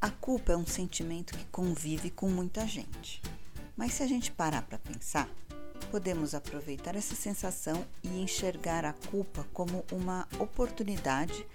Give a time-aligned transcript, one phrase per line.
[0.00, 3.20] A culpa é um sentimento que convive com muita gente.
[3.76, 5.28] Mas se a gente parar para pensar,
[5.90, 11.46] podemos aproveitar essa sensação e enxergar a culpa como uma oportunidade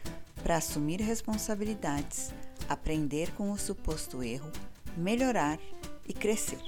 [0.43, 2.31] para assumir responsabilidades,
[2.69, 4.51] aprender com o suposto erro,
[4.95, 5.59] melhorar
[6.07, 6.61] e crescer.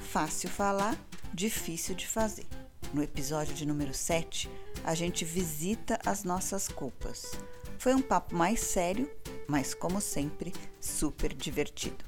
[0.00, 0.96] Fácil falar,
[1.34, 2.46] difícil de fazer.
[2.94, 4.48] No episódio de número 7,
[4.82, 7.32] a gente visita as nossas culpas.
[7.78, 9.10] Foi um papo mais sério,
[9.46, 10.52] mas como sempre,
[10.86, 12.04] super divertido.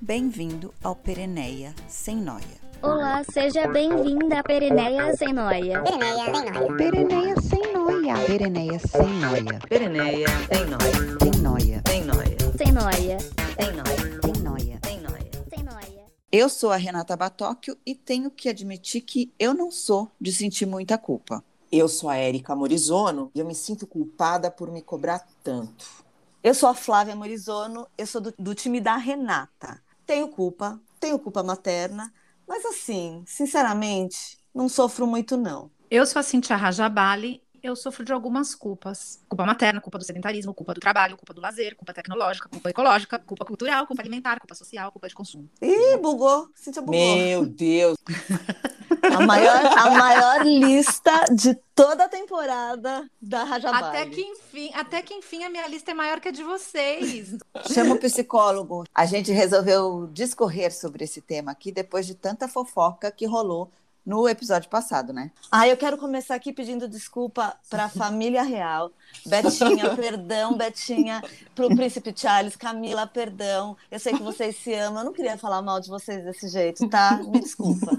[0.00, 2.64] Bem-vindo ao Pereneia Sem Noia.
[2.82, 5.82] Olá, seja bem-vinda a Pereneia Sem Noia.
[5.82, 8.14] Pereneia Sem Noia.
[8.26, 9.58] Pereneia Sem Noia.
[9.68, 11.82] Pereneia, tem nóia, Sem Noia.
[11.82, 13.18] tem nóia, Sem Noia.
[13.56, 14.78] tem nóia, Sem Noia.
[14.80, 15.30] tem nóia.
[15.48, 16.04] Sem Noia.
[16.32, 20.66] Eu sou a Renata Batóquio e tenho que admitir que eu não sou de sentir
[20.66, 21.44] muita culpa.
[21.70, 26.03] Eu sou a Érica Morizono e eu me sinto culpada por me cobrar tanto.
[26.44, 29.82] Eu sou a Flávia Morizono, eu sou do, do time da Renata.
[30.04, 32.12] Tenho culpa, tenho culpa materna,
[32.46, 35.70] mas assim, sinceramente, não sofro muito não.
[35.90, 39.24] Eu sou a Cintia Rajabali, eu sofro de algumas culpas.
[39.26, 43.18] Culpa materna, culpa do sedentarismo, culpa do trabalho, culpa do lazer, culpa tecnológica, culpa ecológica,
[43.18, 45.48] culpa cultural, culpa alimentar, culpa social, culpa de consumo.
[45.62, 47.16] Ih, bugou, Cintia bugou.
[47.16, 47.96] Meu Deus!
[49.14, 53.84] A maior, a maior lista de toda a temporada da Rajabali.
[53.84, 57.36] Até que enfim, até que enfim a minha lista é maior que a de vocês.
[57.72, 58.84] Chama o psicólogo.
[58.94, 63.70] A gente resolveu discorrer sobre esse tema aqui depois de tanta fofoca que rolou
[64.04, 65.30] no episódio passado, né?
[65.50, 68.90] Ah, eu quero começar aqui pedindo desculpa para a família real.
[69.24, 71.22] Betinha, perdão, Betinha,
[71.54, 73.76] pro príncipe Charles, Camila, perdão.
[73.90, 76.86] Eu sei que vocês se amam, eu não queria falar mal de vocês desse jeito,
[76.88, 77.20] tá?
[77.22, 77.86] Me desculpa.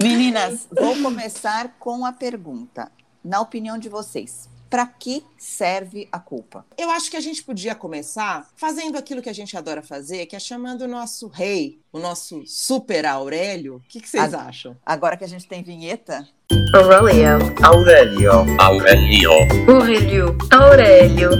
[0.00, 2.90] Meninas, vou começar com a pergunta.
[3.24, 6.66] Na opinião de vocês, para que serve a culpa?
[6.76, 10.34] Eu acho que a gente podia começar fazendo aquilo que a gente adora fazer, que
[10.34, 13.76] é chamando o nosso rei, o nosso super Aurélio.
[13.76, 14.48] O que, que vocês Ah.
[14.48, 14.76] acham?
[14.84, 16.28] Agora que a gente tem vinheta,
[16.74, 17.54] Aurelio.
[17.62, 18.32] Aurelio.
[18.60, 19.30] Aurelio.
[19.70, 20.38] Aurélio.
[20.50, 21.30] Aurélio.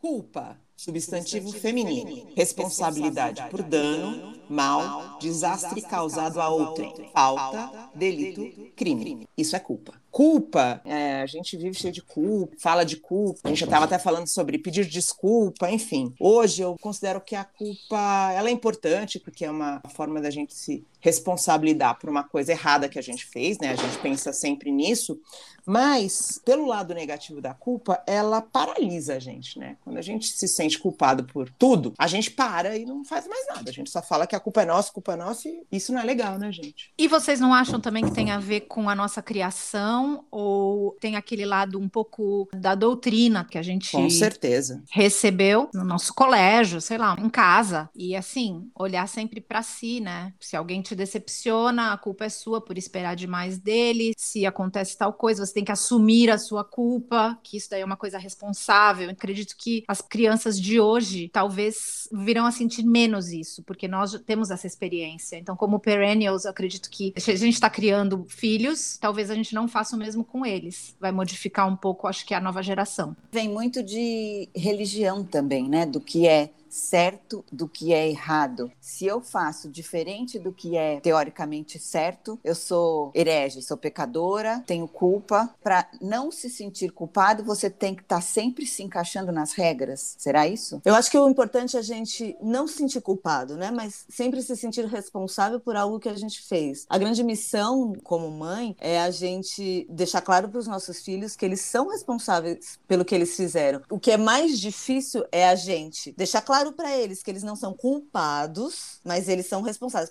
[0.00, 2.28] Culpa, substantivo feminino.
[2.34, 7.10] Responsabilidade por dano, mal, desastre causado a outrem.
[7.12, 9.28] Falta, delito, crime.
[9.36, 9.92] Isso é culpa.
[10.10, 13.40] Culpa, é, a gente vive cheio de culpa, fala de culpa.
[13.44, 16.12] A gente já estava até falando sobre pedir desculpa, enfim.
[16.18, 20.54] Hoje eu considero que a culpa ela é importante porque é uma forma da gente
[20.54, 23.70] se responsabilizar por uma coisa errada que a gente fez, né?
[23.70, 25.18] A gente pensa sempre nisso,
[25.64, 29.76] mas pelo lado negativo da culpa, ela paralisa a gente, né?
[29.82, 33.46] Quando a gente se sente culpado por tudo, a gente para e não faz mais
[33.46, 33.70] nada.
[33.70, 36.00] A gente só fala que a culpa é nossa, culpa é nossa e isso não
[36.00, 36.92] é legal, né, gente?
[36.98, 39.99] E vocês não acham também que tem a ver com a nossa criação
[40.30, 44.82] ou tem aquele lado um pouco da doutrina que a gente Com certeza.
[44.90, 47.88] recebeu no nosso colégio, sei lá, em casa.
[47.94, 50.32] E assim, olhar sempre pra si, né?
[50.40, 54.12] Se alguém te decepciona, a culpa é sua por esperar demais dele.
[54.16, 57.84] Se acontece tal coisa, você tem que assumir a sua culpa, que isso daí é
[57.84, 59.04] uma coisa responsável.
[59.04, 64.12] Eu acredito que as crianças de hoje talvez virão a sentir menos isso, porque nós
[64.26, 65.36] temos essa experiência.
[65.36, 69.54] Então, como perennials, eu acredito que se a gente está criando filhos, talvez a gente
[69.54, 70.94] não faça mesmo com eles.
[71.00, 73.16] Vai modificar um pouco, acho que a nova geração.
[73.32, 75.86] vem muito de religião também, né?
[75.86, 78.70] Do que é certo, do que é errado.
[78.80, 84.86] Se eu faço diferente do que é teoricamente certo, eu sou herege, sou pecadora, tenho
[84.86, 85.54] culpa.
[85.62, 90.14] Para não se sentir culpado, você tem que estar sempre se encaixando nas regras.
[90.18, 90.80] Será isso?
[90.84, 93.70] Eu acho que o importante é a gente não se sentir culpado, né?
[93.70, 96.86] Mas sempre se sentir responsável por algo que a gente fez.
[96.88, 101.44] A grande missão como mãe é a gente deixar claro para os nossos filhos que
[101.44, 103.82] eles são responsáveis pelo que eles fizeram.
[103.90, 107.56] O que é mais difícil é a gente deixar claro para eles que eles não
[107.56, 110.10] são culpados, mas eles são responsáveis.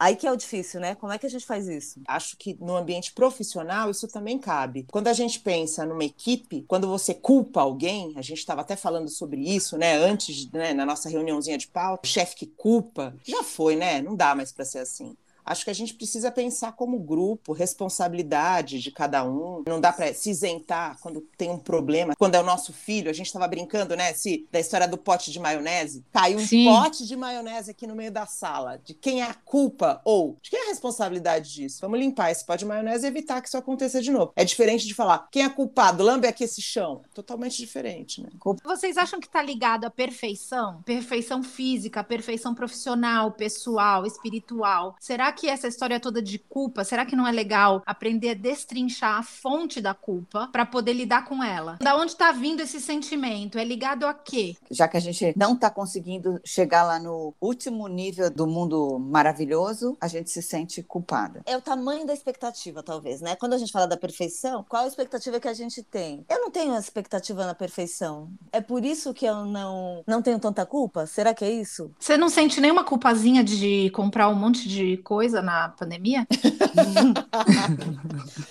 [0.00, 0.94] Aí que é o difícil, né?
[0.94, 2.00] Como é que a gente faz isso?
[2.08, 4.86] Acho que no ambiente profissional isso também cabe.
[4.90, 9.10] Quando a gente pensa numa equipe, quando você culpa alguém, a gente estava até falando
[9.10, 9.96] sobre isso, né?
[9.96, 14.00] Antes, né, na nossa reuniãozinha de pauta, chefe que culpa, já foi, né?
[14.00, 15.14] Não dá mais para ser assim.
[15.44, 19.62] Acho que a gente precisa pensar como grupo, responsabilidade de cada um.
[19.66, 22.14] Não dá para se isentar quando tem um problema.
[22.16, 24.12] Quando é o nosso filho, a gente estava brincando, né?
[24.12, 26.04] Se, da história do pote de maionese.
[26.12, 26.64] Caiu um Sim.
[26.66, 28.78] pote de maionese aqui no meio da sala.
[28.84, 31.78] De quem é a culpa ou de quem é a responsabilidade disso?
[31.80, 34.32] Vamos limpar esse pote de maionese e evitar que isso aconteça de novo.
[34.36, 37.02] É diferente de falar quem é culpado, lambe aqui esse chão.
[37.04, 38.28] É totalmente diferente, né?
[38.64, 40.82] Vocês acham que está ligado à perfeição?
[40.82, 44.96] Perfeição física, perfeição profissional, pessoal, espiritual.
[45.00, 48.34] Será que que essa história toda de culpa, será que não é legal aprender a
[48.34, 51.78] destrinchar a fonte da culpa para poder lidar com ela?
[51.80, 53.58] Da onde está vindo esse sentimento?
[53.58, 54.54] É ligado a quê?
[54.70, 59.96] Já que a gente não está conseguindo chegar lá no último nível do mundo maravilhoso,
[59.98, 61.40] a gente se sente culpada.
[61.46, 63.34] É o tamanho da expectativa, talvez, né?
[63.34, 66.22] Quando a gente fala da perfeição, qual a expectativa que a gente tem?
[66.28, 68.28] Eu não tenho expectativa na perfeição.
[68.52, 71.06] É por isso que eu não, não tenho tanta culpa?
[71.06, 71.90] Será que é isso?
[71.98, 76.26] Você não sente nenhuma culpazinha de comprar um monte de coisa na pandemia?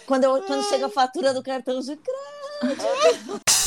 [0.06, 3.42] Quando, eu, quando chega a fatura do cartão de crédito.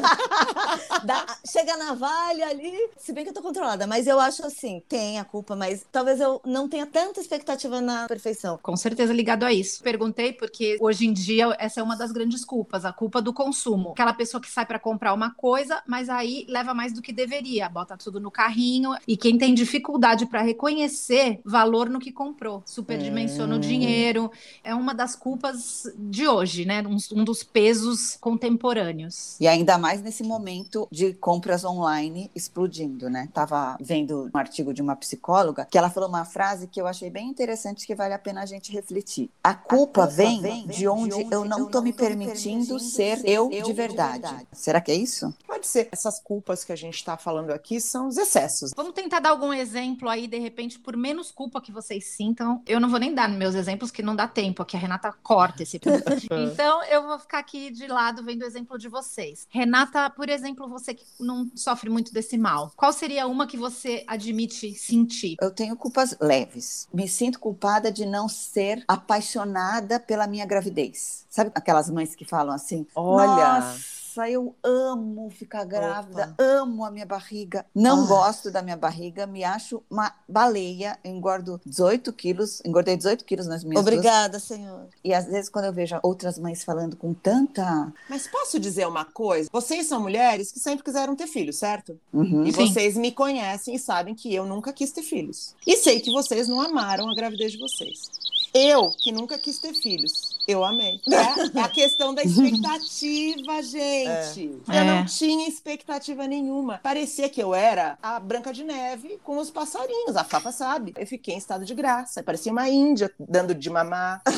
[1.04, 4.82] Dá- chega a navalha ali, se bem que eu tô controlada, mas eu acho assim,
[4.88, 8.58] tem a culpa, mas talvez eu não tenha tanta expectativa na perfeição.
[8.62, 9.82] Com certeza ligado a isso.
[9.82, 13.90] Perguntei porque hoje em dia essa é uma das grandes culpas, a culpa do consumo.
[13.90, 17.68] Aquela pessoa que sai para comprar uma coisa, mas aí leva mais do que deveria,
[17.68, 23.56] bota tudo no carrinho e quem tem dificuldade para reconhecer valor no que comprou, superdimensiona
[23.56, 24.30] o dinheiro,
[24.62, 26.82] é uma das culpas de hoje, né?
[26.86, 29.36] Um, um dos pesos contemporâneos.
[29.40, 33.28] E ainda mais nesse momento de compras online explodindo, né?
[33.32, 37.10] Tava vendo um artigo de uma psicóloga que ela falou uma frase que eu achei
[37.10, 39.30] bem interessante que vale a pena a gente refletir.
[39.42, 44.46] A culpa, vem, de onde, eu não tô me permitindo ser eu de verdade.
[44.52, 45.34] Será que é isso?
[45.46, 45.88] Pode ser.
[45.90, 48.72] Essas culpas que a gente está falando aqui são os excessos.
[48.76, 52.62] Vamos tentar dar algum exemplo aí, de repente, por menos culpa que vocês sintam.
[52.66, 55.62] Eu não vou nem dar meus exemplos, que não dá tempo, aqui a Renata corta
[55.62, 55.80] esse
[56.30, 59.46] então, eu vou ficar aqui de lado vendo o exemplo de vocês.
[59.50, 59.79] Renata,
[60.16, 64.74] por exemplo, você que não sofre muito desse mal, qual seria uma que você admite
[64.74, 65.36] sentir?
[65.40, 66.88] Eu tenho culpas leves.
[66.92, 71.24] Me sinto culpada de não ser apaixonada pela minha gravidez.
[71.28, 72.86] Sabe aquelas mães que falam assim?
[72.94, 73.60] Olha.
[73.60, 77.64] Nossa, eu amo ficar grávida, amo a minha barriga.
[77.74, 78.06] Não Ah.
[78.06, 80.98] gosto da minha barriga, me acho uma baleia.
[81.04, 84.88] Eu engordo 18 quilos, engordei 18 quilos nas minhas duas- Obrigada, senhor.
[85.04, 87.92] E às vezes, quando eu vejo outras mães falando com tanta.
[88.08, 89.48] Mas posso dizer uma coisa?
[89.52, 91.98] Vocês são mulheres que sempre quiseram ter filhos, certo?
[92.12, 92.44] Uhum.
[92.44, 92.66] E Sim.
[92.72, 95.54] vocês me conhecem e sabem que eu nunca quis ter filhos.
[95.66, 98.10] E sei que vocês não amaram a gravidez de vocês.
[98.52, 101.00] Eu, que nunca quis ter filhos, eu amei.
[101.10, 104.60] É a questão da expectativa, gente.
[104.68, 104.84] Eu É.
[104.84, 106.78] não tinha expectativa nenhuma.
[106.82, 110.16] Parecia que eu era a Branca de Neve com os passarinhos.
[110.16, 110.94] A Fafa sabe.
[110.96, 112.22] Eu fiquei em estado de graça.
[112.22, 114.22] Parecia uma índia dando de mamar.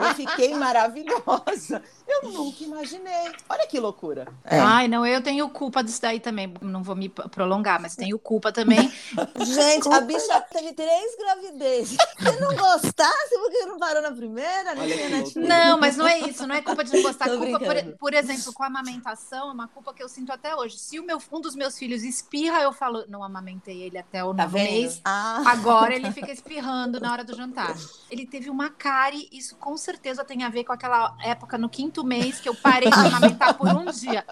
[0.00, 1.82] Eu fiquei maravilhosa.
[2.08, 3.32] Eu nunca imaginei.
[3.48, 4.26] Olha que loucura.
[4.44, 4.58] É.
[4.58, 6.52] Ai, não, eu tenho culpa disso daí também.
[6.60, 8.90] Não vou me prolongar, mas tenho culpa também.
[9.44, 11.96] Gente, a bicha teve três gravidezes.
[12.18, 14.74] Se não gostasse, por que não parou na primeira?
[14.74, 15.48] Nem Olha Netflix.
[15.48, 17.28] Não, mas não é isso, não é culpa de não gostar.
[17.28, 20.54] Tô Culpa, por, por exemplo, com a amamentação, é uma culpa que eu sinto até
[20.54, 20.78] hoje.
[20.78, 24.34] Se o meu, um dos meus filhos espirra, eu falo, não amamentei ele até o
[24.34, 25.00] Tá mês.
[25.04, 27.74] Ah, Agora ele fica espirrando na hora do jantar.
[28.10, 32.04] Ele teve uma cárie, isso com certeza tem a ver com aquela época no quinto
[32.04, 34.24] mês que eu parei de amamentar por um dia.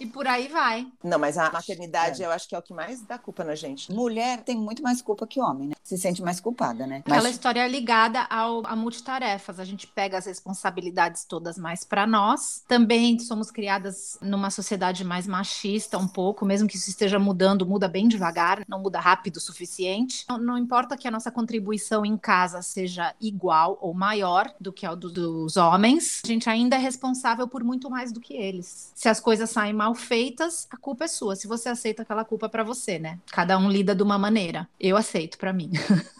[0.00, 0.86] E por aí vai.
[1.04, 3.92] Não, mas a maternidade eu acho que é o que mais dá culpa na gente.
[3.92, 5.74] Mulher tem muito mais culpa que homem, né?
[5.82, 6.98] Se sente mais culpada, né?
[6.98, 9.60] Aquela Mas história ligada ao, a multitarefas.
[9.60, 12.64] A gente pega as responsabilidades todas mais para nós.
[12.66, 17.86] Também somos criadas numa sociedade mais machista, um pouco, mesmo que isso esteja mudando, muda
[17.88, 20.24] bem devagar, não muda rápido o suficiente.
[20.28, 24.86] Não, não importa que a nossa contribuição em casa seja igual ou maior do que
[24.86, 28.92] a do- dos homens, a gente ainda é responsável por muito mais do que eles.
[28.94, 31.36] Se as coisas saem mal feitas, a culpa é sua.
[31.36, 33.18] Se você aceita aquela culpa para você, né?
[33.32, 34.68] Cada um lida de uma maneira.
[34.78, 35.70] Eu aceito para mim.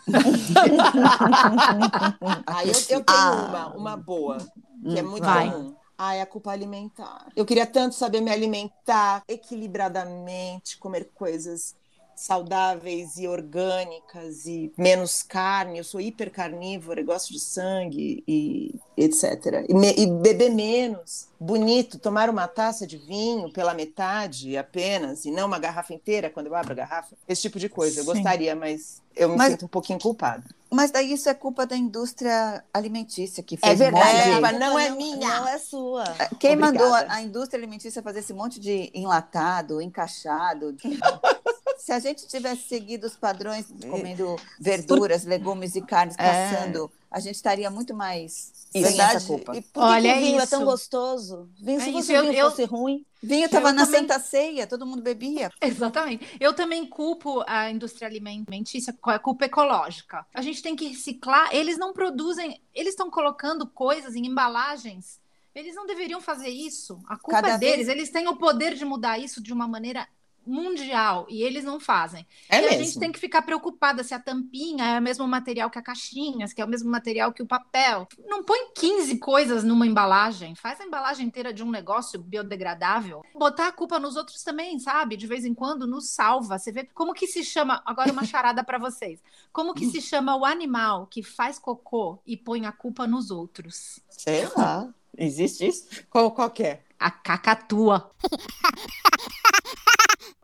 [2.46, 3.46] Aí eu, eu tenho Ah.
[3.48, 4.38] uma, uma boa,
[4.82, 5.50] que é Hum, muito vai.
[5.50, 5.74] comum.
[6.02, 7.26] Ah, é a culpa alimentar.
[7.36, 11.76] Eu queria tanto saber me alimentar equilibradamente, comer coisas
[12.20, 15.78] saudáveis e orgânicas e menos carne.
[15.78, 19.64] Eu sou hipercarnívora, gosto de sangue e etc.
[19.68, 21.28] E, me- e beber menos.
[21.38, 26.48] Bonito, tomar uma taça de vinho pela metade apenas e não uma garrafa inteira quando
[26.48, 27.16] eu abro a garrafa.
[27.26, 28.00] Esse tipo de coisa.
[28.00, 28.12] Eu Sim.
[28.12, 30.44] gostaria, mas eu me Mas- sinto um pouquinho culpada.
[30.72, 34.58] Mas daí isso é culpa da indústria alimentícia que É fez um verdade, monte de-
[34.60, 35.16] não é minha.
[35.40, 36.04] Não é sua.
[36.38, 36.60] Quem Obrigada.
[36.60, 40.76] mandou a, a indústria alimentícia fazer esse monte de enlatado, encaixado?
[41.80, 46.50] Se a gente tivesse seguido os padrões, comendo verduras, legumes e carnes, É.
[46.50, 49.16] caçando, a gente estaria muito mais sem Verdade.
[49.16, 49.56] essa culpa.
[49.56, 50.50] E por Olha, que o vinho é isso.
[50.50, 51.48] tão gostoso?
[51.60, 54.18] Vinho, É se isso, você eu- vinho eu- fosse ruim, Vinho estava na também- Santa
[54.20, 55.50] Ceia, todo mundo bebia.
[55.60, 56.36] Exatamente.
[56.38, 60.24] Eu também culpo a indústria alimentícia a culpa ecológica.
[60.34, 61.48] A gente tem que reciclar.
[61.54, 65.18] Eles não produzem, eles estão colocando coisas em embalagens.
[65.54, 67.00] Eles não deveriam fazer isso.
[67.08, 67.86] A culpa Cada é deles.
[67.86, 70.06] vez- Eles têm o poder de mudar isso de uma maneira
[70.46, 72.26] mundial e eles não fazem.
[72.48, 72.84] É e a mesmo.
[72.84, 76.46] gente tem que ficar preocupada se a tampinha é o mesmo material que a caixinha,
[76.46, 78.08] se é o mesmo material que o papel.
[78.26, 83.22] Não põe 15 coisas numa embalagem, faz a embalagem inteira de um negócio biodegradável.
[83.34, 85.16] Botar a culpa nos outros também, sabe?
[85.16, 86.58] De vez em quando nos salva.
[86.58, 89.20] Você vê como que se chama, agora uma charada para vocês.
[89.52, 94.00] Como que se chama o animal que faz cocô e põe a culpa nos outros?
[94.08, 94.88] Sei lá.
[95.16, 95.86] Existe isso?
[96.08, 96.82] Qual, qual que é?
[96.98, 98.10] A cacatua.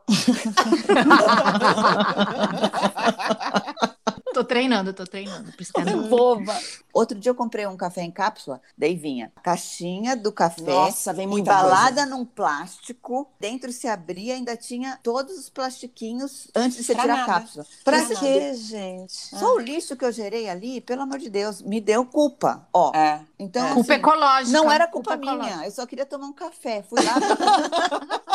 [4.33, 5.51] tô treinando, tô treinando.
[5.53, 6.55] Que é não- Boba.
[6.93, 11.13] Outro dia eu comprei um café em cápsula, daí vinha a caixinha do café, Nossa,
[11.13, 16.83] vem muita embalada num plástico, dentro se abria ainda tinha todos os plastiquinhos antes de
[16.83, 17.33] você Pra tirar a nada.
[17.33, 17.65] cápsula.
[17.83, 18.53] Pra Pra quê?
[18.55, 19.13] gente?
[19.13, 22.67] Só o lixo que eu gerei ali, pelo amor de Deus, me deu culpa.
[22.73, 23.21] Ó, É.
[23.37, 24.57] então Culpa assim, ecológica.
[24.57, 25.55] não era culpa, ecológica.
[25.55, 26.83] minha, eu só queria tomar um café.
[26.89, 27.13] Fui lá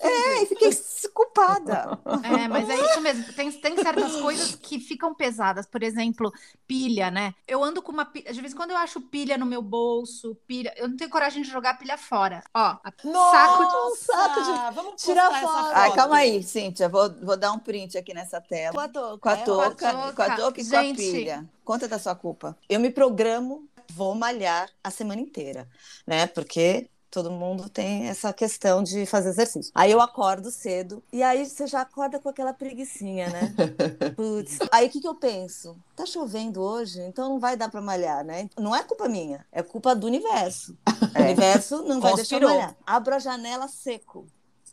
[0.00, 0.70] É, e fiquei
[1.12, 1.98] culpada.
[2.24, 3.32] É, mas é isso mesmo.
[3.32, 5.66] Tem, tem certas coisas que ficam pesadas.
[5.66, 6.32] Por exemplo,
[6.66, 7.34] pilha, né?
[7.46, 8.32] Eu ando com uma pilha.
[8.32, 10.72] De vez em quando eu acho pilha no meu bolso, pilha.
[10.76, 12.42] Eu não tenho coragem de jogar a pilha fora.
[12.54, 13.76] Ó, a- saco de.
[13.76, 15.70] um saco de Vamos tirar foto.
[15.74, 18.72] Ai, calma aí, Cíntia, vou, vou dar um print aqui nessa tela.
[18.72, 19.18] Com a touca.
[19.18, 20.14] Com a é touca, ótimo.
[20.14, 20.96] com a touca e com a Gente.
[20.96, 21.48] pilha.
[21.64, 22.56] Conta da sua culpa.
[22.68, 25.68] Eu me programo, vou malhar a semana inteira,
[26.06, 26.26] né?
[26.26, 29.72] Porque todo mundo tem essa questão de fazer exercício.
[29.74, 33.54] Aí eu acordo cedo e aí você já acorda com aquela preguicinha, né?
[34.16, 34.58] Putz.
[34.70, 35.76] Aí o que, que eu penso?
[35.96, 38.48] Tá chovendo hoje, então não vai dar para malhar, né?
[38.58, 40.76] Não é culpa minha, é culpa do universo.
[41.14, 41.22] O É.
[41.22, 42.50] universo não vai deixar Conspirou.
[42.50, 42.76] malhar.
[42.86, 44.26] Abro a janela seco.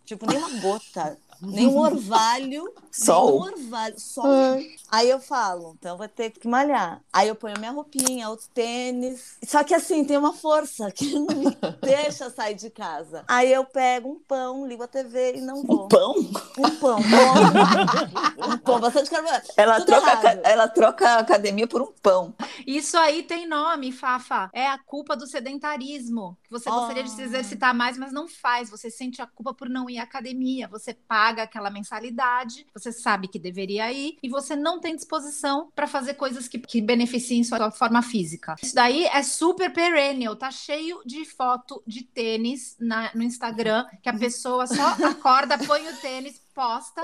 [0.03, 2.73] Tipo, nem uma gota, nem um orvalho.
[2.91, 3.45] Sol.
[3.45, 4.25] Nem um orvalho, sol.
[4.89, 7.01] Aí eu falo, então vou ter que malhar.
[7.11, 9.37] Aí eu ponho minha roupinha, outro tênis.
[9.43, 13.23] Só que assim, tem uma força que não me deixa sair de casa.
[13.27, 15.87] Aí eu pego um pão, ligo a TV e não vou.
[15.87, 16.15] Pão?
[16.57, 18.53] Um pão, pão.
[18.53, 19.51] um pão, bastante carboidrato.
[19.57, 20.41] Ela Tudo troca, errado.
[20.43, 22.33] ela troca a academia por um pão.
[22.65, 24.49] Isso aí tem nome, Fafa.
[24.53, 26.37] É a culpa do sedentarismo.
[26.43, 28.69] Que você gostaria de se exercitar mais, mas não faz.
[28.69, 30.67] Você sente a culpa por não ir à academia.
[30.67, 30.93] Você
[31.25, 36.13] paga aquela mensalidade, você sabe que deveria ir, e você não tem disposição para fazer
[36.13, 38.55] coisas que, que beneficiem sua forma física.
[38.61, 40.35] Isso daí é super perennial.
[40.35, 45.87] Tá cheio de foto de tênis na- no Instagram, que a pessoa só acorda, põe
[45.89, 47.01] o tênis, posta.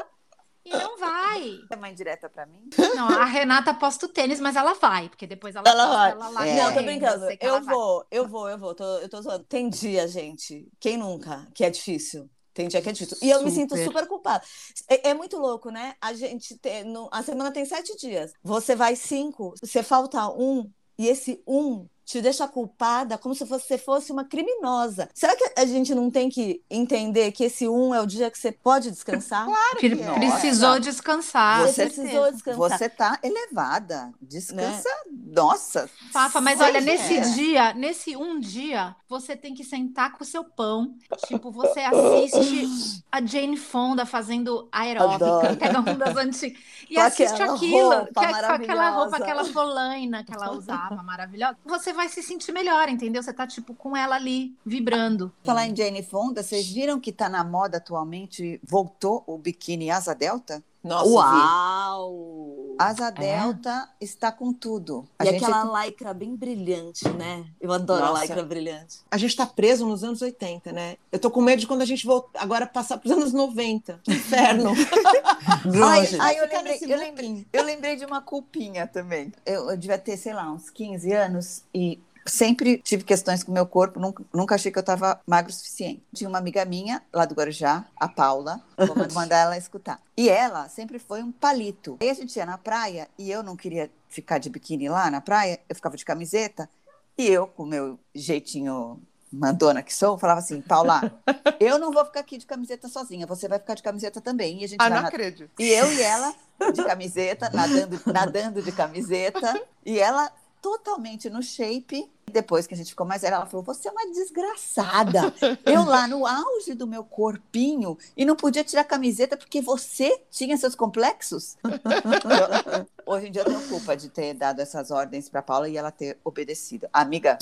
[0.64, 1.58] E não vai.
[1.72, 2.70] É uma indireta pra mim?
[2.96, 6.12] Não, a Renata posta o tênis, mas ela vai, porque depois ela, Ela posta, vai.
[6.12, 6.48] ela lá.
[6.48, 6.56] É.
[6.62, 7.28] Não, tô brincando.
[7.36, 8.76] que ela Eu vou, eu vou, eu vou.
[8.76, 9.44] Tô, eu tô zoando.
[9.46, 10.68] Tem dia, gente.
[10.80, 11.48] Quem nunca?
[11.56, 12.30] Que é difícil.
[12.54, 13.18] Tem dia que é difícil.
[13.22, 13.86] E eu me sinto Super.
[13.86, 14.44] super culpada.
[14.90, 15.96] É, é muito louco, né?
[16.02, 16.84] A gente tem.
[16.84, 18.34] no- a semana tem sete dias.
[18.44, 23.78] Você vai cinco, você falta um, e esse um te deixa culpada como se você
[23.78, 25.10] fosse uma criminosa.
[25.14, 28.38] Será que a gente não tem que entender que esse um é o dia que
[28.38, 29.48] você pode descansar?
[29.80, 30.14] Pre- que é.
[30.14, 30.82] Precisou Nossa.
[30.82, 31.62] descansar.
[31.68, 32.70] Você precisou descansar.
[32.78, 34.12] Você tá elevada.
[34.22, 34.90] Descansa.
[35.10, 35.90] Nossa.
[36.12, 36.82] Fafa, mas olha, é.
[36.82, 40.96] nesse dia, nesse um dia, você tem que sentar com o seu pão.
[41.28, 45.58] Tipo, você assiste a Jane Fonda fazendo aeróbica, Adoro.
[45.58, 46.60] pega um das antigas.
[46.90, 50.52] E Com assiste aquela aquilo, roupa que é com aquela roupa, aquela polaina que ela
[50.52, 51.58] usava, maravilhosa.
[51.66, 53.22] Você vai se sentir melhor, entendeu?
[53.22, 55.32] Você tá, tipo, com ela ali, vibrando.
[55.44, 60.14] Falar em Jane Fonda, vocês viram que tá na moda atualmente, voltou o biquíni asa
[60.14, 60.64] delta?
[60.84, 61.14] Nossa, vi.
[61.16, 62.76] Uau!
[62.80, 65.06] Asa delta está com tudo.
[65.20, 67.46] A E gente aquela lycra bem brilhante, né?
[67.60, 68.22] Eu adoro a Nossa.
[68.22, 68.98] lycra brilhante.
[69.12, 70.98] A gente tá preso nos anos 80, né?
[71.12, 74.00] Eu tô com medo de quando a gente voltar, agora passar pros anos 90.
[74.04, 74.72] Que inferno.
[76.20, 79.32] Ai, eu, lembrei, nesse eu, lembrei, eu lembrei de uma culpinha também.
[79.46, 83.54] Eu, eu devia ter, sei lá, uns 15 anos e sempre tive questões com o
[83.54, 86.04] meu corpo, nunca, nunca achei que eu estava magro o suficiente.
[86.14, 90.02] Tinha uma amiga minha lá do Guarujá, a Paula, vou mandar ela escutar.
[90.16, 91.98] E ela sempre foi um palito.
[92.02, 95.22] Aí a gente ia na praia e eu não queria ficar de biquíni lá na
[95.22, 96.70] praia, eu ficava de camiseta
[97.18, 99.02] e eu, com o meu jeitinho
[99.32, 101.02] mandona que sou, falava assim, Paula,
[101.60, 104.62] eu não vou ficar aqui de camiseta sozinha, você vai ficar de camiseta também.
[104.62, 105.50] E a gente ah, não acredito.
[105.58, 106.36] e eu e ela
[106.74, 112.10] de camiseta, nadando, nadando de camiseta, e ela totalmente no shape.
[112.32, 115.34] Depois que a gente ficou mais velha, ela falou: Você é uma desgraçada.
[115.66, 120.22] Eu lá no auge do meu corpinho e não podia tirar a camiseta porque você
[120.30, 121.58] tinha seus complexos.
[123.06, 125.92] Hoje em dia eu tenho culpa de ter dado essas ordens para Paula e ela
[125.92, 126.88] ter obedecido.
[126.94, 127.38] Amiga,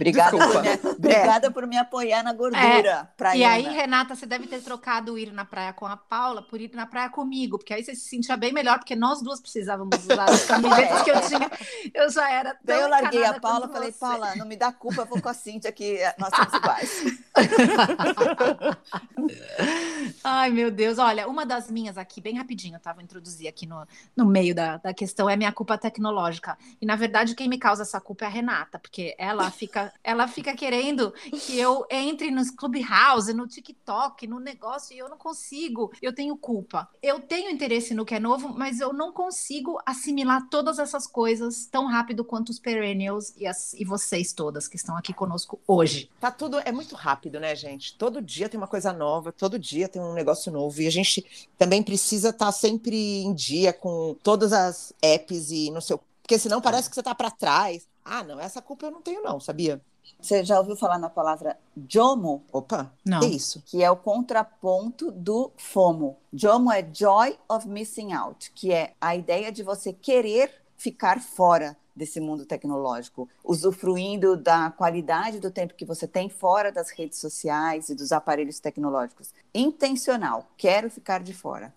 [0.00, 3.10] obrigada, por me, obrigada por me apoiar na gordura.
[3.12, 3.54] E praiana.
[3.54, 6.86] aí, Renata, você deve ter trocado ir na praia com a Paula por ir na
[6.86, 10.46] praia comigo, porque aí você se sentia bem melhor, porque nós duas precisávamos usar as
[10.46, 11.50] camisetas que eu tinha.
[11.92, 13.92] Eu já era tão Daí eu larguei a Paula quanto falei.
[13.92, 17.04] Paula, não me dá culpa, eu vou com a Cintia que nós somos iguais.
[20.24, 20.98] Ai, meu Deus.
[20.98, 22.92] Olha, uma das minhas aqui, bem rapidinho, tá?
[22.92, 26.56] Vou introduzir aqui no, no meio da, da questão, é minha culpa tecnológica.
[26.80, 30.26] E, na verdade, quem me causa essa culpa é a Renata, porque ela fica, ela
[30.28, 35.92] fica querendo que eu entre nos Clubhouse, no TikTok, no negócio, e eu não consigo.
[36.00, 36.88] Eu tenho culpa.
[37.02, 41.66] Eu tenho interesse no que é novo, mas eu não consigo assimilar todas essas coisas
[41.66, 46.10] tão rápido quanto os perennials e, as, e vocês todas que estão aqui conosco hoje.
[46.20, 47.96] Tá tudo, é muito rápido, né, gente?
[47.96, 50.80] Todo dia tem uma coisa nova, todo dia tem um negócio novo.
[50.80, 55.80] E a gente também precisa estar sempre em dia com todas as apps e no
[55.80, 56.00] seu.
[56.22, 57.89] Porque senão parece que você tá para trás.
[58.04, 59.80] Ah, não, essa culpa eu não tenho, não, sabia?
[60.20, 61.56] Você já ouviu falar na palavra
[61.88, 63.20] JOMO, Opa, Não.
[63.20, 63.62] que isso?
[63.66, 66.16] que é o contraponto do FOMO?
[66.32, 71.76] JOMO é Joy of Missing Out, que é a ideia de você querer ficar fora
[71.94, 77.90] desse mundo tecnológico, usufruindo da qualidade do tempo que você tem fora das redes sociais
[77.90, 79.34] e dos aparelhos tecnológicos.
[79.54, 81.74] Intencional, quero ficar de fora.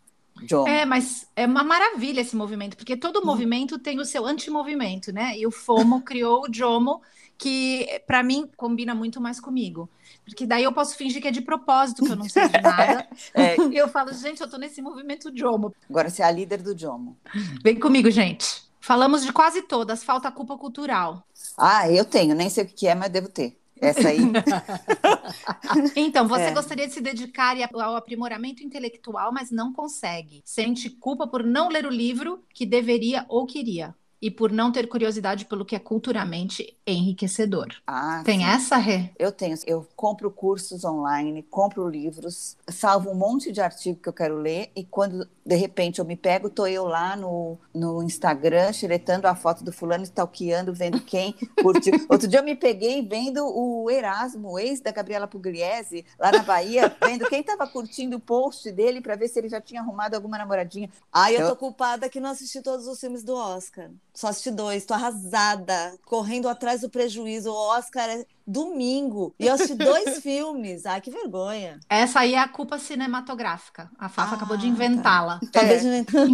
[0.47, 0.67] JOMO.
[0.67, 5.37] É, mas é uma maravilha esse movimento, porque todo movimento tem o seu antimovimento, né?
[5.37, 7.01] E o FOMO criou o JOMO,
[7.37, 9.89] que para mim combina muito mais comigo.
[10.25, 13.07] Porque daí eu posso fingir que é de propósito, que eu não sei de nada.
[13.33, 15.73] É, E eu falo, gente, eu tô nesse movimento JOMO.
[15.89, 17.17] agora você é a líder do JOMO.
[17.63, 18.63] Vem comigo, gente.
[18.79, 21.25] Falamos de quase todas, falta culpa cultural.
[21.57, 23.57] Ah, eu tenho, nem sei o que é, mas devo ter.
[23.83, 24.19] Essa aí.
[25.95, 26.51] Então, você É.
[26.51, 30.41] gostaria de se dedicar ao aprimoramento intelectual, mas não consegue.
[30.45, 33.95] Sente culpa por não ler o livro que deveria ou queria.
[34.25, 37.67] E por não ter curiosidade pelo que é culturalmente enriquecedor.
[37.85, 38.45] Ah, Tem sim.
[38.45, 39.09] essa, Rê?
[39.19, 39.57] Eu tenho.
[39.67, 44.71] Eu compro cursos online, compro livros, salvo um monte de artigo que eu quero ler
[44.75, 49.35] e quando de repente eu me pego, tô eu lá no, no Instagram, xeretando a
[49.35, 51.93] foto do fulano, stalkeando, vendo quem curtiu.
[52.09, 56.43] Outro dia eu me peguei vendo o Erasmo, o ex da Gabriela Pugliese, lá na
[56.43, 60.15] Bahia, vendo quem estava curtindo o post dele para ver se ele já tinha arrumado
[60.15, 60.89] alguma namoradinha.
[61.11, 63.89] Ai, eu Eu- tô culpada que não assisti todos os filmes do Oscar.
[64.13, 67.51] Só assisti dois, tô arrasada, correndo atrás do prejuízo.
[67.51, 69.33] O Oscar é domingo.
[69.39, 70.85] E eu assisti dois filmes.
[70.85, 71.79] Ai, que vergonha.
[71.89, 73.89] Essa aí é a culpa cinematográfica.
[73.97, 74.67] A Fafa Ah, acabou de tá.
[74.69, 75.39] inventá-la.
[75.43, 76.27] Acabei de inventar.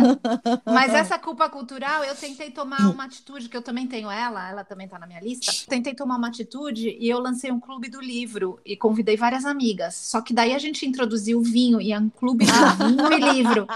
[0.65, 4.63] Mas essa culpa cultural, eu tentei tomar uma atitude, que eu também tenho ela, ela
[4.63, 5.52] também tá na minha lista.
[5.67, 9.95] Tentei tomar uma atitude e eu lancei um clube do livro e convidei várias amigas.
[9.95, 12.52] Só que daí a gente introduziu o vinho e é um clube de
[12.86, 13.67] vinho e livro.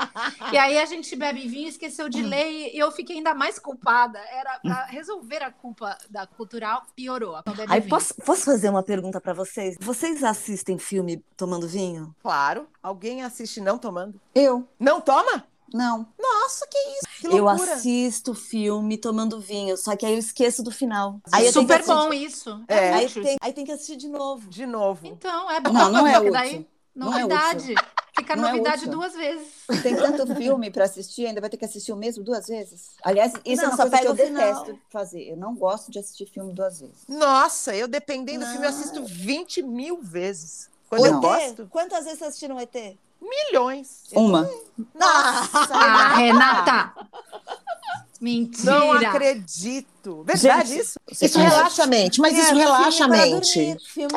[0.52, 4.20] E aí a gente bebe vinho, esqueceu de ler e eu fiquei ainda mais culpada.
[4.20, 7.36] Era pra resolver a culpa da cultural, piorou.
[7.68, 9.76] Aí, posso, posso fazer uma pergunta pra vocês?
[9.80, 12.16] Vocês assistem filme tomando vinho?
[12.22, 14.20] Claro, alguém assiste não tomando.
[14.34, 14.68] Eu?
[14.80, 15.46] Não toma?
[15.74, 16.08] Não.
[16.20, 17.22] Nossa, que isso?
[17.22, 17.74] Que Eu loucura.
[17.74, 21.20] assisto filme tomando vinho, só que aí eu esqueço do final.
[21.32, 22.64] Aí Super bom isso.
[22.68, 22.94] É.
[22.94, 24.48] Aí tem, aí tem que assistir de novo.
[24.50, 25.08] De novo.
[25.08, 25.74] Então, é bom.
[25.74, 26.32] Não, não é útil.
[26.32, 27.76] daí, Não é novidade.
[28.16, 28.92] Fica Não é novidade útil.
[28.92, 29.48] duas vezes.
[29.82, 32.92] Tem tanto filme para assistir, ainda vai ter que assistir o mesmo duas vezes.
[33.04, 34.44] Aliás, isso Não, é uma só coisa que eu o final.
[34.64, 35.24] detesto fazer.
[35.32, 36.98] Eu não gosto de assistir filme duas vezes.
[37.08, 38.78] Nossa, eu dependendo do filme, eu Não.
[38.80, 40.70] assisto 20 mil vezes.
[40.90, 41.22] Quando eu Não.
[41.22, 42.96] gosto, Quantas vezes vocês assistiram o ET?
[43.20, 44.04] milhões.
[44.12, 44.48] Uma.
[44.94, 46.94] Nossa, Ah, Renata!
[48.24, 48.72] Mentira!
[48.72, 50.24] não acredito.
[50.24, 51.00] Verdade Gente, isso?
[51.10, 53.54] você Isso relaxa a mente, mas isso É, relaxa a mente.
[53.60, 54.14] dormir, Filme.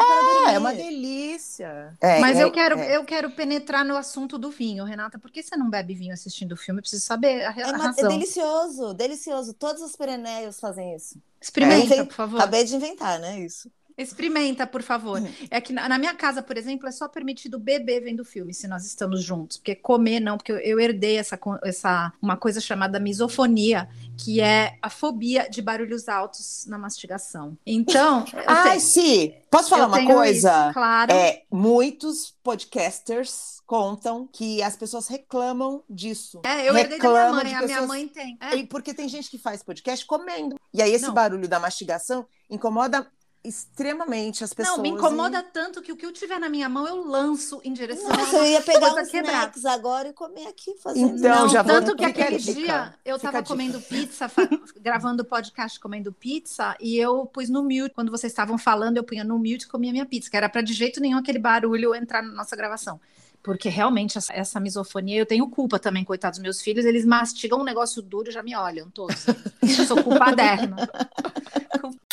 [0.49, 1.97] É, é uma delícia.
[2.01, 2.97] É, Mas é, eu quero, é.
[2.97, 5.19] eu quero penetrar no assunto do vinho, Renata.
[5.19, 6.79] Por que você não bebe vinho assistindo o filme?
[6.79, 8.09] Eu preciso saber a, É, a uma- é razão.
[8.09, 9.53] delicioso, delicioso.
[9.55, 11.17] Todos os pereneios fazem isso.
[11.41, 12.39] Experimenta, É, por favor.
[12.39, 13.41] Acabei de inventar, né?
[13.41, 13.71] Isso.
[13.99, 15.21] Experimenta, por favor.
[15.21, 15.33] Hum.
[15.51, 18.69] É que na, na minha casa, por exemplo, é só permitido beber vendo filme, se
[18.69, 19.57] nós estamos juntos.
[19.57, 23.89] Porque comer não, porque eu, eu herdei essa, essa uma coisa chamada misofonia,
[24.23, 27.57] que é a fobia de barulhos altos na mastigação.
[27.67, 29.35] Então, Ai, sim.
[29.51, 30.65] Posso falar uma coisa?
[30.67, 31.13] isso, claro.
[31.13, 36.41] É, muitos podcasters contam que as pessoas reclamam disso.
[36.45, 38.39] É, eu herdei da minha mãe, de a minha pessoas- mãe tem.
[38.41, 38.63] É.
[38.67, 40.57] Porque tem gente que faz podcast comendo.
[40.73, 41.15] E aí esse Não.
[41.15, 43.07] barulho da mastigação incomoda
[43.47, 44.77] extremamente as pessoas.
[44.77, 47.73] Não, me incomoda tanto que o que eu tiver na minha mão eu lanço em
[47.73, 49.03] direção a Nossa, eu ia pegar quebrada.
[49.29, 51.17] snacks agora e comer aqui fazendo.
[51.19, 52.53] Então, Não, já vou- tanto que fica aquele dica.
[52.61, 54.43] dia eu Fica tava comendo pizza, fa-
[54.81, 57.91] gravando podcast comendo pizza, e eu pus no mute.
[57.95, 60.63] Quando vocês estavam falando, eu punha no mute e comia minha pizza, que era pra
[60.63, 63.01] de jeito nenhum aquele barulho entrar na nossa gravação.
[63.43, 67.65] Porque realmente essa, essa misofonia, eu tenho culpa também, coitados meus filhos, eles mastigam um
[67.65, 69.25] negócio duro e já me olham todos.
[69.63, 70.77] Eu sou culpaderna.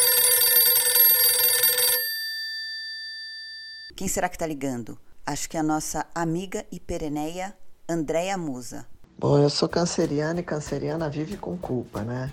[3.95, 4.97] Quem será que está ligando?
[5.25, 7.55] Acho que é a nossa amiga e pereneia
[7.87, 8.87] Andréia Musa.
[9.17, 12.31] Bom, eu sou canceriana e canceriana vive com culpa, né?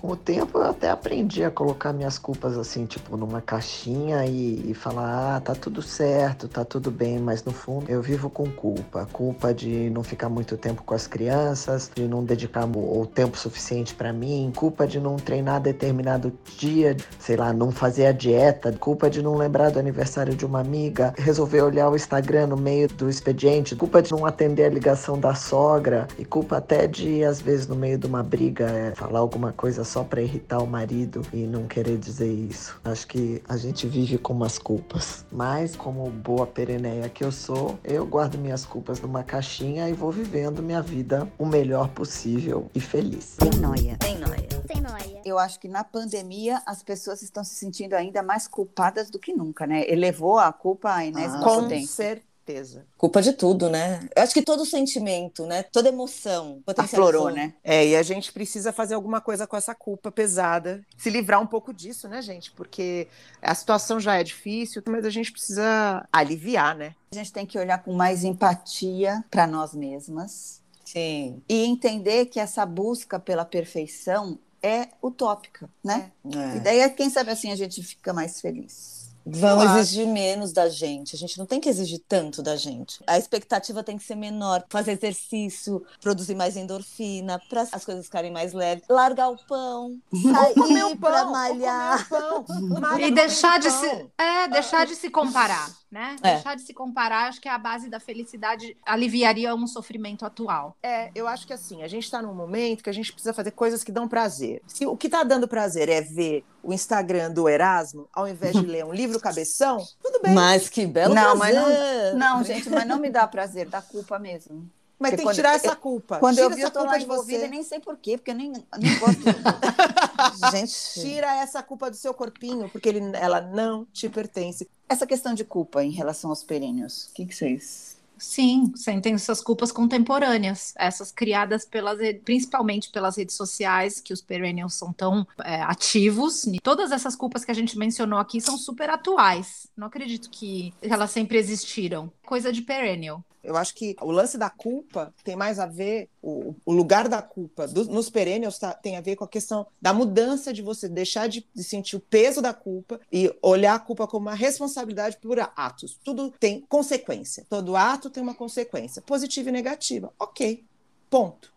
[0.00, 4.70] Com o tempo eu até aprendi a colocar minhas culpas assim, tipo, numa caixinha e,
[4.70, 8.50] e falar, ah, tá tudo certo, tá tudo bem, mas no fundo eu vivo com
[8.50, 9.06] culpa.
[9.12, 13.94] Culpa de não ficar muito tempo com as crianças, de não dedicar o tempo suficiente
[13.94, 19.10] para mim, culpa de não treinar determinado dia, sei lá, não fazer a dieta, culpa
[19.10, 23.10] de não lembrar do aniversário de uma amiga, resolver olhar o Instagram no meio do
[23.10, 27.66] expediente, culpa de não atender a ligação da sogra e culpa até de, às vezes,
[27.66, 31.46] no meio de uma briga, é, falar alguma coisa só para irritar o marido e
[31.46, 32.80] não querer dizer isso.
[32.84, 35.24] Acho que a gente vive com umas culpas.
[35.32, 40.12] Mas, como boa pereneia que eu sou, eu guardo minhas culpas numa caixinha e vou
[40.12, 43.36] vivendo minha vida o melhor possível e feliz.
[43.42, 43.96] Sem noia.
[43.98, 44.48] Tem nóia.
[44.72, 45.20] Sem noia.
[45.24, 49.32] Eu acho que na pandemia as pessoas estão se sentindo ainda mais culpadas do que
[49.34, 49.84] nunca, né?
[49.90, 52.22] Elevou a culpa à enésima Ah, Com potência.
[52.40, 52.86] Certeza.
[52.96, 54.00] Culpa de tudo, né?
[54.14, 55.62] Eu acho que todo sentimento, né?
[55.62, 56.62] Toda emoção.
[56.76, 57.54] Aflorou, né?
[57.62, 61.46] É, e a gente precisa fazer alguma coisa com essa culpa pesada, se livrar um
[61.46, 62.50] pouco disso, né, gente?
[62.52, 63.08] Porque
[63.40, 66.94] a situação já é difícil, mas a gente precisa aliviar, né?
[67.12, 71.42] A gente tem que olhar com mais empatia para nós mesmas Sim.
[71.48, 76.12] e entender que essa busca pela perfeição é utópica, né?
[76.24, 76.56] É.
[76.56, 78.99] E daí, quem sabe assim, a gente fica mais feliz.
[79.24, 81.14] Vão exigir menos da gente.
[81.14, 83.02] A gente não tem que exigir tanto da gente.
[83.06, 84.64] A expectativa tem que ser menor.
[84.68, 88.84] Fazer exercício, produzir mais endorfina, para as coisas ficarem mais leves.
[88.88, 92.08] Largar o pão, sair para malhar.
[92.08, 92.44] pão.
[93.00, 96.16] E deixar de se, é, deixar de se comparar, né?
[96.22, 96.34] É.
[96.34, 100.76] Deixar de se comparar, acho que é a base da felicidade, aliviaria um sofrimento atual.
[100.82, 103.50] É, eu acho que assim, a gente está num momento que a gente precisa fazer
[103.50, 104.62] coisas que dão prazer.
[104.66, 108.66] Se o que está dando prazer é ver o Instagram do Erasmo, ao invés de
[108.66, 110.34] ler um livro cabeção, tudo bem.
[110.34, 112.14] Mas que belo Não, mas prazer.
[112.14, 114.70] Não, gente, mas não me dá prazer, dá culpa mesmo.
[115.00, 116.18] Mas porque tem que tirar eu- essa culpa.
[116.18, 117.46] Quando Tira eu vi, essa eu tô culpa lá de envolvida você.
[117.46, 119.22] e nem sei por quê, porque eu nem, nem gosto.
[120.52, 124.68] Gente, Tira essa culpa do seu corpinho, porque ele, ela não te pertence.
[124.88, 127.98] Essa questão de culpa em relação aos perênios, o que, que vocês...
[128.18, 134.74] Sim, sentem suas culpas contemporâneas, essas criadas pelas, principalmente pelas redes sociais, que os perennials
[134.74, 136.44] são tão é, ativos.
[136.44, 139.68] E todas essas culpas que a gente mencionou aqui são super atuais.
[139.74, 142.12] Não acredito que elas sempre existiram.
[142.30, 143.24] Coisa de perennial.
[143.42, 147.20] Eu acho que o lance da culpa tem mais a ver, o, o lugar da
[147.20, 150.88] culpa do- nos perennials tá- tem a ver com a questão da mudança de você
[150.88, 155.16] deixar de, de sentir o peso da culpa e olhar a culpa como uma responsabilidade
[155.16, 155.98] por atos.
[156.04, 157.44] Tudo tem consequência.
[157.50, 160.12] Todo ato tem uma consequência, positiva e negativa.
[160.16, 160.62] Ok,
[161.10, 161.52] ponto.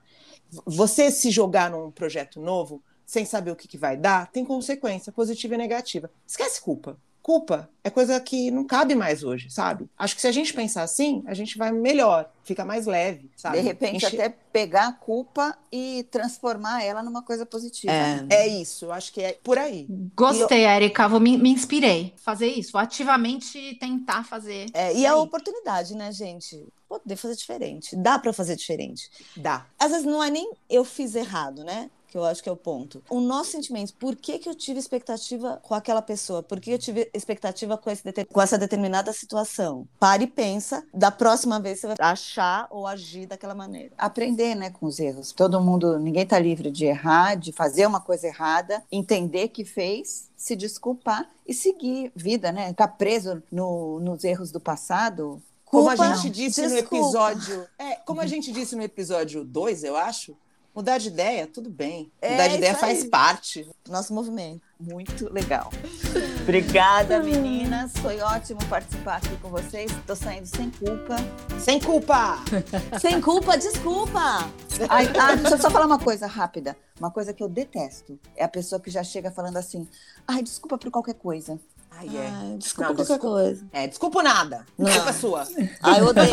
[0.65, 5.11] Você se jogar num projeto novo sem saber o que, que vai dar, tem consequência
[5.11, 6.09] positiva e negativa.
[6.25, 6.97] Esquece culpa.
[7.23, 9.89] Culpa é coisa que não cabe mais hoje, sabe?
[9.97, 13.57] Acho que se a gente pensar assim, a gente vai melhor, fica mais leve, sabe?
[13.57, 17.93] De repente, Enche- até pegar a culpa e transformar ela numa coisa positiva.
[17.93, 18.25] É.
[18.29, 19.87] É isso, eu acho que é por aí.
[20.13, 21.07] Gostei, Erika.
[21.07, 22.13] Vou me, me inspirei.
[22.17, 22.77] Fazer isso.
[22.77, 24.65] Ativamente tentar fazer.
[24.73, 26.65] é, e é a oportunidade, né, gente?
[26.89, 27.95] Poder fazer diferente.
[27.95, 29.09] Dá para fazer diferente.
[29.37, 29.65] Dá.
[29.79, 31.89] Às vezes não é nem eu fiz errado, né?
[32.13, 33.01] Que eu acho que é o ponto.
[33.09, 36.43] O nosso sentimento, por que, que eu tive expectativa com aquela pessoa?
[36.43, 37.89] Por que eu tive expectativa com,
[38.31, 39.87] com essa determinada situação?
[39.99, 40.85] Pare e pensa.
[40.93, 43.95] Da próxima vez você vai achar ou agir daquela maneira.
[43.97, 45.31] Aprender, né, com os erros.
[45.31, 50.29] Todo mundo, ninguém tá livre de errar, de fazer uma coisa errada, entender que fez,
[50.37, 52.67] se desculpar e seguir vida, né?
[52.67, 55.41] Ficar preso no- nos erros do passado.
[55.65, 56.95] Como a gente disse no desculpa.
[56.95, 57.65] episódio.
[57.79, 60.37] É, como a gente disse no episódio 2, eu acho,
[60.75, 62.11] mudar de ideia, tudo bem.
[62.21, 63.69] É, Mudar de ideia faz parte.
[63.87, 64.61] Nosso movimento.
[64.79, 65.71] Muito legal.
[66.41, 67.93] Obrigada, meninas.
[67.97, 69.91] Foi ótimo participar aqui com vocês.
[70.05, 71.15] Tô saindo sem culpa.
[71.59, 72.39] Sem culpa!
[72.99, 74.49] Sem culpa, desculpa!
[74.89, 76.75] Ai, ah, deixa eu só falar uma coisa rápida.
[76.99, 79.87] Uma coisa que eu detesto é a pessoa que já chega falando assim:
[80.27, 81.59] ai, desculpa por qualquer coisa.
[81.99, 82.31] Ai, é.
[82.33, 83.35] Ai, desculpa Não, qualquer desculpa.
[83.37, 83.65] coisa.
[83.71, 84.65] É, desculpa nada.
[84.77, 84.91] Não.
[84.91, 85.47] Culpa é sua.
[85.81, 86.27] Ai, eu odeio.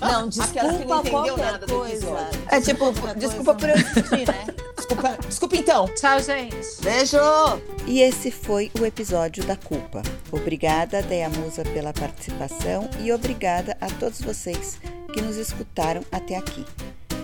[0.00, 1.94] Não, Aquelas que não desculpa entendeu qualquer nada do coisa.
[1.94, 2.40] episódio.
[2.48, 4.46] É tipo, Qualquer desculpa por eu existir, né?
[4.76, 5.86] Desculpa, desculpa então.
[5.94, 6.56] Tchau, gente.
[6.82, 7.16] Beijo!
[7.86, 10.02] E esse foi o episódio da culpa.
[10.32, 14.78] Obrigada, Deia Musa, pela participação e obrigada a todos vocês
[15.12, 16.64] que nos escutaram até aqui.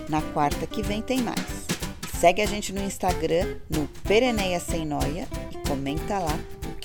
[0.09, 1.37] Na quarta que vem tem mais.
[2.19, 6.37] Segue a gente no Instagram, no Pereneia Sem Noia e comenta lá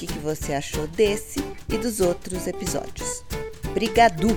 [0.02, 3.24] que, que você achou desse e dos outros episódios.
[3.72, 4.36] Brigadu!